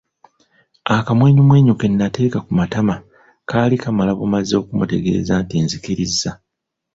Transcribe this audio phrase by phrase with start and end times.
[0.97, 2.95] Akamwenyumwenyu ke nateeka ku matama,
[3.49, 6.31] kaali kamala bumazi okumutegeeza nti nzikirizza.